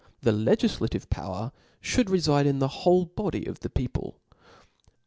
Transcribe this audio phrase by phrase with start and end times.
[0.23, 1.51] the legtflativc power
[1.93, 4.19] (hould refide m the whoFc body of the people.